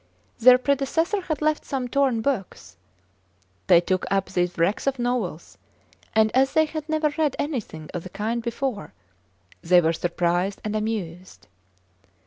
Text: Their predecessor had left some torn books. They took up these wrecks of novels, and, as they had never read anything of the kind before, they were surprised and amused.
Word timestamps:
Their 0.39 0.57
predecessor 0.57 1.21
had 1.21 1.43
left 1.43 1.63
some 1.63 1.87
torn 1.87 2.23
books. 2.23 2.75
They 3.67 3.79
took 3.79 4.03
up 4.09 4.31
these 4.31 4.57
wrecks 4.57 4.87
of 4.87 4.97
novels, 4.97 5.59
and, 6.15 6.35
as 6.35 6.53
they 6.53 6.65
had 6.65 6.89
never 6.89 7.13
read 7.19 7.35
anything 7.37 7.87
of 7.93 8.01
the 8.01 8.09
kind 8.09 8.41
before, 8.41 8.93
they 9.61 9.79
were 9.79 9.93
surprised 9.93 10.59
and 10.63 10.75
amused. 10.75 11.45